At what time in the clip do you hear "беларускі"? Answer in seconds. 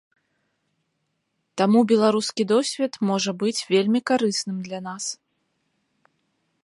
1.91-2.43